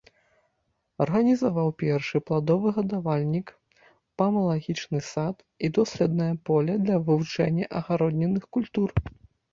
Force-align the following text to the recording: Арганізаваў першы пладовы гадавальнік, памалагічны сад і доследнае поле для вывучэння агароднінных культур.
Арганізаваў 1.03 1.67
першы 1.81 2.21
пладовы 2.29 2.67
гадавальнік, 2.77 3.47
памалагічны 4.21 4.99
сад 5.11 5.35
і 5.67 5.71
доследнае 5.79 6.31
поле 6.51 6.73
для 6.87 6.97
вывучэння 7.11 7.65
агароднінных 7.83 8.43
культур. 8.59 8.89